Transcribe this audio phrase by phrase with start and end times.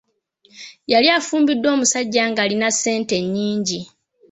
[0.91, 3.79] Yali afumbiddwa omusajja ng'alina ssente nyingi.